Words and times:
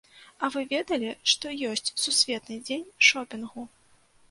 А 0.45 0.47
вы 0.53 0.63
ведалі, 0.71 1.11
што 1.33 1.51
ёсць 1.73 1.93
сусветны 2.05 2.59
дзень 2.65 2.91
шопінгу? 3.11 3.71